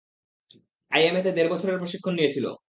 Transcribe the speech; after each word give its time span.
IMA 0.91 1.21
তে 1.23 1.31
দেড় 1.31 1.49
বছরের 1.49 1.79
প্রশিক্ষণের 1.79 2.17
নিয়েছিল। 2.17 2.45